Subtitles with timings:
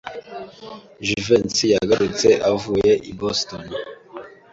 [1.05, 3.63] Jivency yagarutse avuye i Boston.